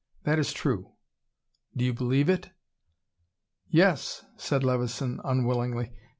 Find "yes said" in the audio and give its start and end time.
3.69-4.63